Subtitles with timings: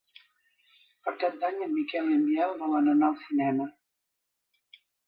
[1.07, 3.71] Per Cap d'Any en Miquel i en Biel volen anar al cinema.